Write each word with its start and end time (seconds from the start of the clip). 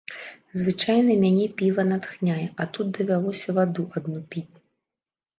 Звычайна 0.59 1.17
мяне 1.23 1.43
піва 1.59 1.83
натхняе, 1.89 2.45
а 2.65 2.67
тут 2.77 2.87
давялося 2.97 3.55
ваду 3.59 3.85
адну 4.01 4.23
піць. 4.33 4.57